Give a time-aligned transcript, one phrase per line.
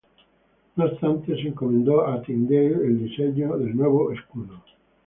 [0.77, 4.63] No obstante, se encomendó a Tyndale el diseño del nuevo escudo.